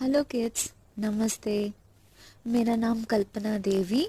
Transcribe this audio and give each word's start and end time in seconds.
Hello 0.00 0.24
kids 0.24 0.74
नमस्ते 0.98 1.72
मेरा 2.46 2.76
नाम 2.76 3.04
कल्पना 3.04 3.58
देवी 3.58 4.08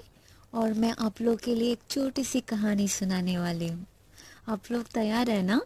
और 0.54 0.72
मैं 0.72 0.94
आप 0.98 1.20
लोग 1.20 1.40
के 1.40 1.54
लिए 1.54 1.72
एक 1.72 1.78
छोटी 1.90 2.24
सी 2.24 2.40
कहानी 2.40 2.88
सुनाने 2.88 3.38
वाली 3.38 3.68
हूँ। 3.68 3.86
आप 4.48 4.62
लोग 4.70 4.84
तैयार 4.84 5.30
है 5.30 5.42
ना? 5.42 5.60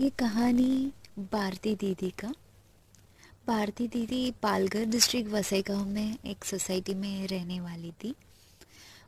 ये 0.00 0.10
कहानी 0.10 0.92
भारती 1.18 1.74
दीदी 1.74 2.10
का। 2.10 2.34
भारती 3.46 3.88
दीदी 3.88 4.30
पालघर 4.30 4.84
डिस्ट्रिक्ट 4.84 5.30
वसई 5.30 5.62
गाँव 5.62 5.86
में 5.86 6.18
एक 6.26 6.44
सोसाइटी 6.44 6.94
में 6.94 7.26
रहने 7.26 7.60
वाली 7.60 7.92
थी। 7.92 8.14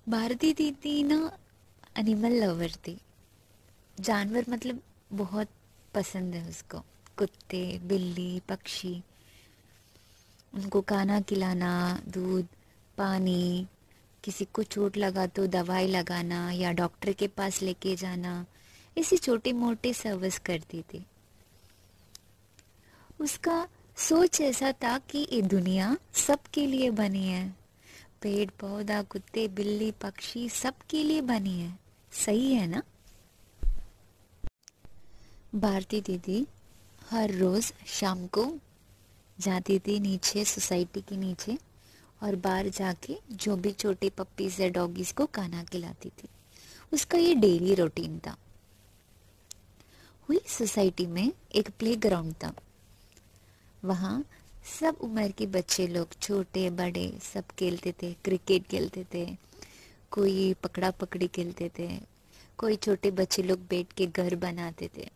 भारती 0.08 0.52
दीदी 0.52 1.02
ना 1.02 1.38
एनिमल 1.96 2.32
लवर 2.32 2.70
थी। 2.70 2.98
जानवर 4.00 4.44
मतलब 4.48 4.82
बहुत 5.12 5.48
पसंद 5.94 6.34
है 6.34 6.48
उसको। 6.48 6.78
कुत्ते, 7.16 7.78
बिल्ली, 7.78 8.40
पक्षी। 8.48 9.02
उनको 10.56 10.80
खाना 10.80 11.20
खिलाना, 11.20 12.02
दूध, 12.08 12.46
पानी, 12.98 13.66
किसी 14.24 14.44
को 14.44 14.62
चोट 14.62 14.96
लगा 14.96 15.26
तो 15.26 15.46
दवाई 15.46 15.86
लगाना 15.86 16.50
या 16.50 16.72
डॉक्टर 16.72 17.12
के 17.12 17.28
पास 17.28 17.62
लेके 17.62 17.96
जाना, 17.96 18.46
ऐसी 18.98 19.16
छोटे 19.16 19.52
मोटे 19.52 19.92
सर्विस 19.92 20.38
करती 20.38 20.82
थी। 20.82 21.06
उसका 23.20 23.68
सोच 23.96 24.40
ऐसा 24.40 24.72
था 24.72 24.98
कि 24.98 25.28
ये 25.32 25.42
दुनिया 25.42 25.96
सबके 26.12 26.66
लिए 26.66 26.90
बनी 26.90 27.28
है। 27.28 27.54
पेड़, 28.22 28.50
पौधा, 28.50 29.02
कुत्ते, 29.02 29.48
बिल्ली, 29.48 29.90
पक्षी 29.90 30.48
सबके 30.48 31.02
लिए 31.02 31.20
बनी 31.20 31.60
है। 31.60 31.78
सही 32.12 32.54
है 32.54 32.66
ना? 32.66 32.82
भारती 35.54 36.00
दीदी, 36.00 36.46
हर 37.10 37.30
रोज 37.30 37.72
शाम 37.86 38.26
को 38.26 38.58
जाती 39.40 39.78
थी 39.78 40.00
नीचे 40.00 40.44
सोसाइटी 40.44 41.00
के 41.00 41.16
नीचे 41.16 41.58
और 42.22 42.36
बाहर 42.36 42.68
जाके 42.68 43.16
जो 43.32 43.56
भी 43.56 43.72
छोटे 43.72 44.10
पप्पीज 44.10 44.60
या 44.60 44.68
डॉगीज 44.68 45.12
को 45.12 45.26
खाना 45.26 45.64
खिलाती 45.64 46.08
थी। 46.08 46.28
उसका 46.92 47.18
ये 47.18 47.34
डेली 47.34 47.74
रूटीन 47.74 48.18
था। 48.18 48.36
हुई 50.28 50.40
सोसाइटी 50.46 51.06
में 51.06 51.32
एक 51.54 51.70
प्लेग्राउंड 51.70 52.34
था। 52.34 52.52
वहाँ 53.84 54.24
सब 54.80 54.96
उम्र 55.00 55.28
के 55.28 55.46
बच्चे 55.46 55.86
लोग 55.86 56.08
छोटे 56.20 56.70
बड़े 56.70 57.18
सब 57.22 57.44
खेलते 57.58 57.92
थे 57.92 58.12
क्रिकेट 58.12 58.66
खेलते 58.66 59.04
थे 59.14 59.36
कोई 60.10 60.54
पकड़ा 60.54 60.90
पकड़ी 60.90 61.28
खेलते 61.28 61.70
थे 61.78 62.00
कोई 62.58 62.76
छोटे 62.76 63.10
बच्चे 63.10 63.42
लोग 63.42 63.58
बैठ 63.58 63.92
के 63.92 64.06
घर 64.06 64.34
बनाते 64.34 64.90
थे। 64.96 65.08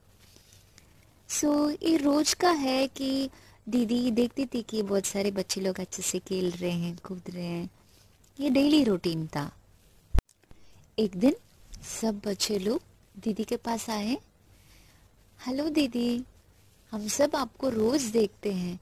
सो 1.29 1.71
so, 1.71 1.83
ये 1.83 1.97
रोज 1.97 2.35
का 2.35 2.51
है 2.51 2.89
कि 2.89 3.31
दीदी, 3.71 4.11
देखती 4.11 4.47
थी 4.47 4.63
कि 4.63 4.83
बहुत 4.83 5.07
सारे 5.07 5.31
बच्चे 5.31 5.61
लोग 5.61 5.81
अच्छे 5.81 6.03
से 6.03 6.19
खेल 6.19 6.51
रहे 6.51 6.71
हैं, 6.71 6.99
कूद 7.05 7.23
रहे 7.29 7.45
हैं। 7.45 7.71
ये 8.41 8.51
डेली 8.51 8.85
रूटीन 8.85 9.27
था। 9.27 9.53
एक 10.99 11.17
दिन 11.17 11.35
सब 12.01 12.21
बच्चे 12.27 12.59
लोग 12.59 12.83
दीदी 13.19 13.45
के 13.45 13.57
पास 13.57 13.91
आए। 13.91 14.19
हेलो 15.47 15.69
दीदी, 15.69 16.25
हम 16.91 17.09
सब 17.09 17.37
आपको 17.37 17.69
रोज 17.69 18.03
देखते 18.03 18.53
हैं। 18.53 18.81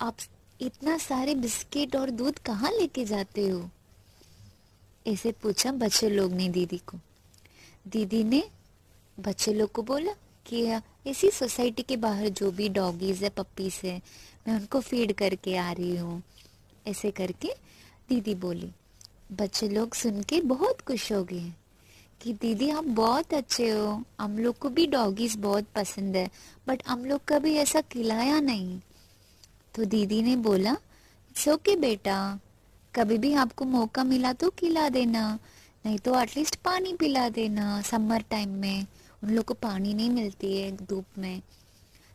आप 0.00 0.16
इतना 0.60 0.98
सारे 0.98 1.34
बिस्किट 1.34 1.96
और 1.96 2.10
दूध 2.10 2.38
कहाँ 2.38 2.72
लेके 2.72 3.04
जाते 3.04 3.48
हो? 3.48 3.70
ऐसे 5.06 5.32
पूछा 5.32 5.72
बच्चे 5.72 6.10
लोग 6.10 6.32
ने 6.32 6.48
दीदी 6.48 6.78
को। 6.78 6.98
दीदी 7.88 8.24
ने 8.24 8.50
बच्चे 9.20 9.52
लोग 9.52 9.72
को 9.72 9.82
बोला 9.82 10.12
कि 10.46 10.80
इसी 11.06 11.30
सोसाइटी 11.30 11.82
के 11.82 11.96
बाहर 11.96 12.28
जो 12.30 12.50
भी 12.50 12.68
डॉगीज 12.68 13.22
है, 13.22 13.28
पप्पीज 13.28 13.80
है, 13.84 14.00
मैं 14.48 14.54
उनको 14.54 14.80
फ़ीड 14.80 15.12
करके 15.12 15.56
आ 15.56 15.70
रही 15.72 15.96
हूँ। 15.96 16.22
ऐसे 16.86 17.10
करके 17.10 17.48
दीदी 18.08 18.34
बोली, 18.34 18.70
बच्चे 19.32 19.68
लोग 19.68 19.94
सुन 19.94 20.22
के 20.22 20.40
बहुत 20.42 20.80
खुश 20.80 21.10
हो 21.12 21.22
गए 21.24 21.52
कि 22.20 22.32
दीदी 22.32 22.68
आप 22.70 22.84
बहुत 22.84 23.34
अच्छे 23.34 23.68
हो, 23.70 24.02
हम 24.20 24.38
लोग 24.38 24.58
को 24.58 24.68
भी 24.68 24.86
डॉगीज 24.86 25.36
बहुत 25.38 25.66
पसंद 25.74 26.16
है 26.16 26.28
बट 26.68 26.82
हम 26.88 27.04
लोग 27.04 27.20
कभी 27.28 27.54
ऐसा 27.56 27.80
खिलाया 27.82 28.40
नहीं। 28.40 28.78
तो 29.74 29.84
दीदी 29.84 30.22
ने 30.22 30.36
बोला 30.36 30.76
सो 31.34 31.56
के 31.56 31.76
बेटा, 31.76 32.38
कभी 32.94 33.18
भी 33.18 33.32
आपको 33.34 33.64
मौका 33.64 34.04
मिला 34.04 34.32
तो 34.32 34.50
खिला 34.50 34.88
देना, 34.88 35.38
नहीं 35.86 35.98
तो 35.98 36.20
एटलीस्ट 36.20 36.56
पानी 36.56 36.92
पिला 36.94 37.28
देना 37.28 37.80
समर 37.82 38.24
टाइम 38.30 38.54
में। 38.54 38.86
उन 39.24 39.30
लोग 39.30 39.44
को 39.44 39.54
पानी 39.54 39.94
नहीं 39.94 40.10
मिलती 40.10 40.56
है 40.56 40.72
धूप 40.72 41.04
में। 41.18 41.42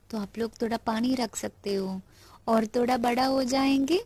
तो 0.10 0.18
आप 0.18 0.38
लोग 0.38 0.52
थोड़ा 0.62 0.78
पानी 0.78 1.16
रख 1.16 1.36
सकते 1.36 1.76
हो। 1.76 2.02
और 2.48 2.66
थोड़ा 2.66 2.98
बड़ा 2.98 3.26
हो 3.26 3.44
जाएँगे 3.44 4.06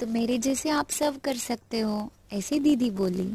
तो 0.00 0.06
मेरे 0.06 0.38
जैसे 0.38 0.70
आप 0.70 0.90
सब 0.90 1.20
कर 1.20 1.36
सकते 1.36 1.80
हो, 1.80 2.12
ऐसे 2.32 2.58
दीदी 2.58 2.90
बोली। 2.90 3.34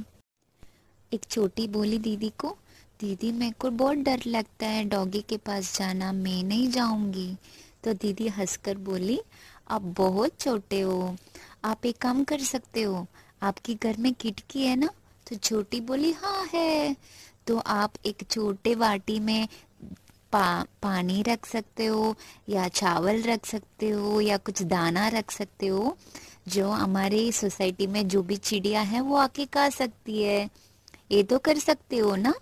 एक 1.13 1.21
छोटी 1.29 1.67
बोली 1.67 1.97
दीदी 1.99 2.29
को, 2.29 2.57
दीदी, 2.99 3.31
मेरे 3.31 3.51
को 3.51 3.69
बहुत 3.69 3.97
डर 3.97 4.19
लगता 4.27 4.67
है 4.67 4.85
डॉगी 4.85 5.21
के 5.21 5.37
पास 5.37 5.77
जाना, 5.79 6.11
मैं 6.11 6.43
नहीं 6.43 6.69
जाऊँगी। 6.69 7.37
तो 7.83 7.93
दीदी 7.93 8.27
हंसकर 8.27 8.77
बोली, 8.77 9.21
आप 9.69 9.81
बहुत 9.81 10.31
छोटे 10.39 10.81
हो, 10.81 11.15
आप 11.65 11.85
एक 11.85 11.97
काम 11.97 12.23
कर 12.23 12.39
सकते 12.39 12.81
हो, 12.81 13.07
आपके 13.41 13.75
घर 13.75 13.97
में 13.97 14.13
खिड़की 14.13 14.65
है 14.65 14.75
ना? 14.75 14.89
तो 15.29 15.35
छोटी 15.35 15.81
बोली 15.81 16.11
हाँ 16.11 16.49
है। 16.53 16.95
तो 17.49 17.57
आप 17.57 17.93
एक 18.05 18.23
छोटे 18.31 18.75
वाटी 18.75 19.19
में 19.19 19.47
पा, 20.31 20.65
पानी 20.83 21.23
रख 21.23 21.45
सकते 21.45 21.85
हो 21.85 22.15
या 22.49 22.67
चावल 22.67 23.21
रख 23.21 23.45
सकते 23.45 23.89
हो 23.89 24.21
या 24.21 24.37
कुछ 24.37 24.61
दाना 24.63 25.07
रख 25.07 25.31
सकते 25.31 25.67
हो 25.67 25.97
जो 26.47 26.69
हमारे 26.69 27.31
सोसाइटी 27.31 27.87
में 27.87 28.07
जो 28.07 28.21
भी 28.23 28.37
चिड़िया 28.37 28.81
है 28.81 29.01
वो 29.01 29.15
आके 29.15 29.45
खा 29.45 29.69
सकती 29.69 30.23
है। 30.23 30.49
ये 31.11 31.23
तो 31.23 31.37
कर 31.37 31.57
सकते 31.57 31.97
हो 31.97 32.15
ना? 32.15 32.33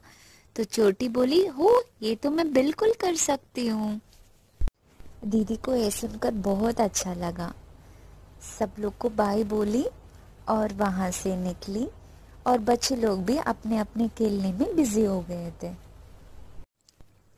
तो 0.56 0.64
छोटी 0.64 1.10
बोली 1.10 1.46
हो 1.48 1.84
ये 2.04 2.16
तो 2.16 2.32
मैं 2.32 2.54
बिल्कुल 2.54 2.94
कर 2.94 3.16
सकती 3.16 3.68
हूँ। 3.68 4.02
दीदी 5.26 5.56
को 5.56 5.76
ये 5.76 5.92
सुनकर 5.92 6.32
बहुत 6.32 6.82
अच्छा 6.82 7.14
लगा। 7.14 7.54
सब 8.60 8.72
लोग 8.80 8.98
को 8.98 9.10
बाय 9.10 9.44
बोली 9.44 9.86
और 10.50 10.74
वहाँ 10.74 11.12
से 11.12 11.36
निकली। 11.36 11.88
और 12.48 12.60
बच्चे 12.60 12.96
लोग 12.96 13.24
भी 13.26 13.38
अपने 13.38 13.78
अपने 13.78 14.08
खेलने 14.08 14.54
में 14.54 14.76
बिज़ी 14.76 15.06
हो 15.06 15.22
गए 15.22 15.54
थे। 15.64 15.74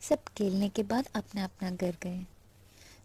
सब 0.02 0.18
खेलने 0.36 0.68
के 0.68 0.82
बाद 0.82 1.08
अपना 1.14 1.44
अपना 1.44 1.70
घर 1.70 1.96
गए। 2.02 2.26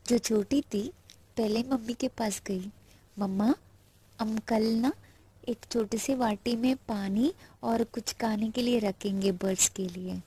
जो 0.08 0.18
छोटी 0.18 0.62
थी, 0.62 0.94
पहले 1.38 1.64
मम्मी 1.64 1.94
के 1.94 2.08
पास 2.08 2.42
गई। 2.48 2.72
मम्मा 3.20 3.56
हम 4.22 4.38
कल 4.38 4.64
ना, 4.64 4.94
एक 5.48 5.58
छोटी 5.72 5.98
सी 5.98 6.16
वाटी 6.16 6.56
में 6.56 6.76
पानी 6.76 7.34
और 7.64 7.84
कुछ 7.84 8.14
खाने 8.14 8.52
के 8.52 8.62
लिए 8.62 8.80
रखेंगे 8.80 9.32
बर्ड्स 9.32 9.70
के 9.70 9.88
लिए। 9.88 10.22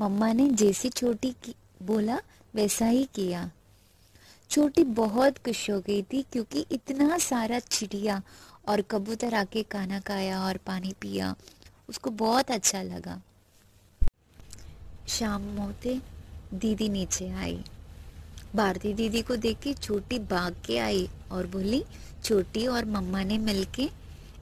मम्मा 0.00 0.32
ने 0.32 0.48
जैसी 0.48 0.88
छोटी 0.88 1.30
की, 1.30 1.54
बोला, 1.82 2.20
वैसा 2.54 2.86
ही 2.86 3.04
किया। 3.04 3.50
छोटी 4.50 4.84
बहुत 4.84 5.38
खुश 5.38 5.70
हो 5.70 5.80
गई 5.80 6.02
थी 6.02 6.22
क्योंकि 6.22 6.66
इतना 6.70 7.18
सारा 7.18 7.58
चिड़िया 7.58 8.22
और 8.70 8.82
कबूतर 8.82 9.34
आके 9.34 9.62
खाना 9.62 10.00
खाया 10.00 10.42
और 10.42 10.56
पानी 10.56 10.94
पिया। 11.00 11.34
उसको 11.88 12.10
बहुत 12.10 12.50
अच्छा 12.50 12.82
लगा। 12.82 13.22
शाम 15.08 15.56
होते 15.56 16.00
दीदी 16.54 16.88
नीचे 16.88 17.28
आई। 17.28 17.64
भारती 18.56 18.94
दीदी 18.94 19.22
को 19.22 19.36
देख 19.36 19.58
के 19.58 19.74
छोटी 19.74 20.18
भाग 20.18 20.56
के 20.66 20.78
आई 20.78 21.08
और 21.30 21.46
बोली, 21.46 21.84
छोटी 22.24 22.66
और 22.66 22.84
मम्मा 22.84 23.22
ने 23.22 23.38
मिलके 23.38 23.82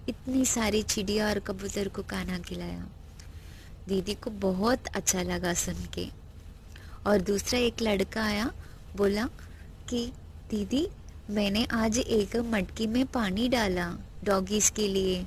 इतनी 0.09 0.45
सारी 0.45 0.83
चिड़िया 0.83 1.29
और 1.29 1.39
कबूतर 1.39 1.89
को 1.89 2.03
खाना 2.03 2.39
खिलाया। 2.39 2.87
दीदी 3.89 4.15
को 4.15 4.31
बहुत 4.31 4.87
अच्छा 4.87 5.23
लगा 5.23 5.55
सुन 5.55 5.87
के। 5.95 6.09
और 7.07 7.21
दूसरा 7.21 7.59
एक 7.59 7.75
लड़का 7.83 8.25
आया, 8.25 8.53
बोला 8.97 9.29
कि, 9.89 10.13
दीदी, 10.51 10.89
मैंने 11.31 11.65
आज 11.65 11.99
एक 11.99 12.37
मटकी 12.37 12.87
में 12.87 13.07
पानी 13.07 13.49
डाला। 13.49 13.99
डॉगीज 14.25 14.69
के 14.71 14.89
लिए। 14.89 15.23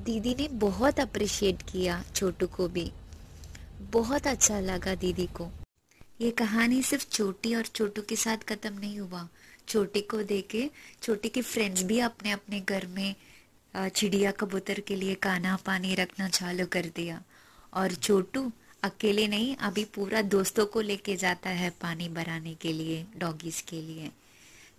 दीदी 0.00 0.34
ने 0.34 0.48
बहुत 0.48 1.00
अप्रिशिएट 1.00 1.62
किया 1.62 2.02
छोटू 2.16 2.46
को 2.46 2.68
भी। 2.68 2.90
बहुत 3.92 4.26
अच्छा 4.26 4.60
लगा 4.60 4.94
दीदी 4.94 5.26
को। 5.26 5.48
ये 6.20 6.30
कहानी 6.30 6.82
सिर्फ़ 6.82 7.08
छोटी 7.08 7.54
और 7.54 7.66
छोटू 7.66 8.02
के 8.02 8.16
साथ 8.16 8.36
खत्म 8.36 8.78
नहीं 8.78 8.98
हुआ। 9.00 9.28
छोटी 9.68 10.00
को 10.00 10.22
देखे, 10.22 10.70
छोटी 11.02 11.28
के 11.28 11.42
फ्रेंड्स 11.42 11.82
भी 11.82 11.98
अपने 11.98 12.30
अपने 12.30 12.60
घर 12.60 12.86
में 12.86 13.14
चिड़िया 13.74 14.30
कबूतर 14.30 14.80
के 14.80 14.96
लिए 14.96 15.14
खाना 15.14 15.56
पानी 15.56 15.94
रखना 15.94 16.28
चालू 16.28 16.66
कर 16.66 16.86
दिया। 16.96 17.22
और 17.74 17.94
छोटू 17.94 18.50
अकेले 18.82 19.26
नहीं, 19.28 19.56
अभी 19.56 19.84
पूरा 19.84 20.22
दोस्तों 20.22 20.66
को 20.66 20.80
लेके 20.80 21.16
जाता 21.16 21.50
है 21.50 21.70
पानी 21.70 22.08
भराने 22.08 22.54
के 22.54 22.72
लिए, 22.72 23.04
डॉगीज 23.16 23.60
के 23.60 23.80
लिए। 23.82 24.10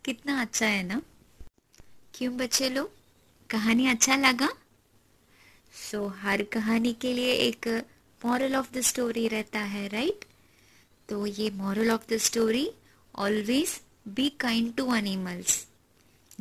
कितना 0.06 0.42
अच्छा 0.42 0.66
है 0.66 0.84
ना? 0.84 1.02
क्यों 2.22 2.38
बच्चे 2.38 2.70
लोग 2.70 2.92
कहानी 3.50 3.88
अच्छा 3.88 4.16
लगा? 4.16 4.50
सो 5.92 6.08
so, 6.08 6.14
हर 6.18 6.42
कहानी 6.44 6.94
के 6.94 7.14
लिए 7.14 7.34
एक 7.34 7.86
मॉरल 8.26 8.56
ऑफ़ 8.56 8.74
द 8.74 8.82
स्टोरी 8.82 9.28
रहता 9.28 9.60
है 9.60 9.88
राइट 9.88 10.26
तो 11.10 11.26
ये 11.28 11.50
moral 11.50 11.92
of 11.92 12.02
the 12.14 12.18
story 12.18 12.72
always 13.16 13.82
be 14.08 14.30
kind 14.30 14.76
to 14.76 14.96
animals 14.96 15.68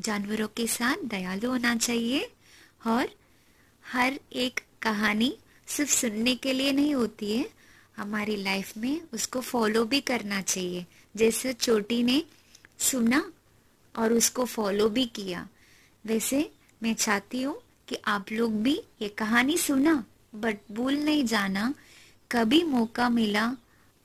जानवरों 0.00 0.48
के 0.48 0.66
साथ 0.66 0.96
दयालु 1.04 1.50
होना 1.50 1.76
चाहिए 1.76 2.30
और 2.86 3.08
हर 3.84 4.20
एक 4.32 4.60
कहानी 4.82 5.36
सिर्फ़ 5.66 5.90
सुनने 5.90 6.34
के 6.34 6.52
लिए 6.52 6.72
नहीं 6.72 6.94
होती 6.94 7.36
है। 7.36 7.50
हमारी 7.96 8.36
लाइफ 8.36 8.76
में 8.76 9.00
उसको 9.12 9.40
फॉलो 9.40 9.84
भी 9.84 10.00
करना 10.00 10.42
चाहिए। 10.42 10.86
जैसे 11.16 11.52
चोटी 11.52 12.02
ने 12.02 12.24
सुना 12.78 13.32
और 13.98 14.12
उसको 14.12 14.44
फॉलो 14.44 14.88
भी 14.88 15.06
किया। 15.06 15.48
वैसे 16.06 16.52
मैं 16.82 16.94
चाहती 16.94 17.42
हूँ 17.42 17.60
कि 17.88 17.96
आप 18.04 18.26
लोग 18.32 18.62
भी 18.62 18.82
ये 19.02 19.08
कहानी 19.08 19.58
सुना 19.58 20.04
बट 20.34 20.58
भूल 20.72 20.94
नहीं 20.94 21.24
जाना। 21.24 21.74
कभी 22.32 22.62
मौका 22.62 23.08
मिला, 23.08 23.56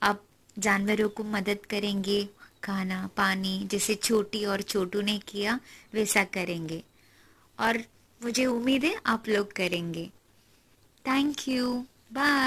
आप 0.02 0.22
जानवरों 0.58 1.08
को 1.08 1.24
मदद 1.24 1.58
करेंगे, 1.70 2.28
खाना, 2.64 3.06
पानी, 3.06 3.68
जैसे 3.70 3.94
छोटी 3.94 4.44
और 4.44 4.62
छोटू 4.62 5.00
ने 5.00 5.18
किया, 5.18 5.60
वैसा 5.94 6.24
करेंगे। 6.24 6.84
और 7.60 7.78
मुझे 8.22 8.46
उम्मीद 8.46 8.84
है 8.84 9.00
आप 9.06 9.28
लोग 9.28 9.52
करेंगे। 9.52 10.10
Thank 11.06 11.48
you 11.48 11.84
bye 12.12 12.44